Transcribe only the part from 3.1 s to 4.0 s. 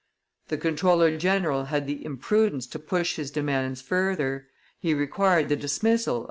his demands